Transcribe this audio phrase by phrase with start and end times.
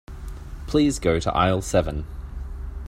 [0.65, 2.07] Please go to aisle seven.